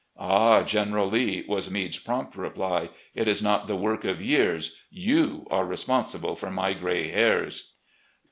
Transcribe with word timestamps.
"Ah, 0.17 0.63
General 0.63 1.07
Lee," 1.07 1.45
was 1.47 1.69
Meade's 1.69 1.99
prompt 1.99 2.35
reply, 2.35 2.89
"it 3.13 3.27
is 3.27 3.43
not 3.43 3.67
the 3.67 3.75
work 3.75 4.03
of 4.03 4.19
years; 4.19 4.81
you 4.89 5.45
are 5.51 5.63
responsible 5.63 6.35
for 6.35 6.49
my 6.49 6.73
gray 6.73 7.09
hairs!" 7.11 7.73